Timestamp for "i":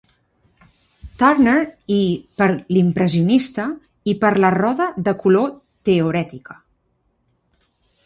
1.97-1.99, 4.15-4.19